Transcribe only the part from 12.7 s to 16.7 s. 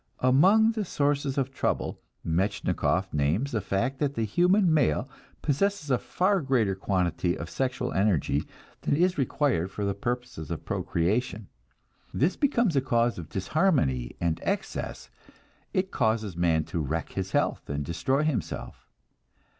a cause of disharmony and excess, it causes man